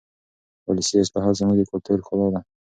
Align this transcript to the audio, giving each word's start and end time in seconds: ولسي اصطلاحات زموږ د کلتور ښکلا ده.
ولسي 0.67 0.95
اصطلاحات 1.03 1.35
زموږ 1.39 1.57
د 1.59 1.63
کلتور 1.71 1.97
ښکلا 2.05 2.27
ده. 2.33 2.41